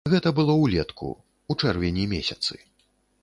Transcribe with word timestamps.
Гэта 0.11 0.29
было 0.37 0.53
ўлетку, 0.61 1.09
у 1.53 1.57
чэрвені 1.65 2.05
месяцы. 2.17 2.53